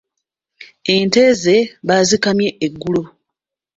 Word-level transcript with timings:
Ente 0.93 1.21
ze 1.41 1.57
baazikamye 1.87 2.49
eggulo. 2.65 3.03